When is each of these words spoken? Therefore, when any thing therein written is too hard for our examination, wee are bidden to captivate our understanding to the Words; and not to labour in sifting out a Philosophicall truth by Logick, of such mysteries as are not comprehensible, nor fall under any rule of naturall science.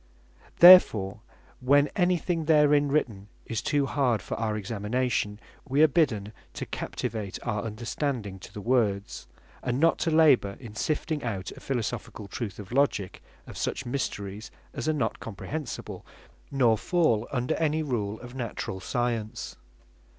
Therefore, 0.57 1.21
when 1.59 1.87
any 1.89 2.17
thing 2.17 2.45
therein 2.45 2.87
written 2.91 3.27
is 3.45 3.61
too 3.61 3.85
hard 3.85 4.19
for 4.19 4.33
our 4.35 4.57
examination, 4.57 5.39
wee 5.69 5.83
are 5.83 5.87
bidden 5.87 6.33
to 6.55 6.65
captivate 6.65 7.37
our 7.43 7.61
understanding 7.61 8.39
to 8.39 8.51
the 8.51 8.61
Words; 8.61 9.27
and 9.61 9.79
not 9.79 9.99
to 9.99 10.09
labour 10.09 10.57
in 10.59 10.73
sifting 10.73 11.23
out 11.23 11.51
a 11.51 11.59
Philosophicall 11.59 12.31
truth 12.31 12.57
by 12.57 12.63
Logick, 12.75 13.21
of 13.45 13.59
such 13.59 13.85
mysteries 13.85 14.49
as 14.73 14.89
are 14.89 14.93
not 14.93 15.19
comprehensible, 15.19 16.03
nor 16.49 16.79
fall 16.79 17.27
under 17.31 17.53
any 17.57 17.83
rule 17.83 18.19
of 18.21 18.33
naturall 18.33 18.79
science. 18.79 19.55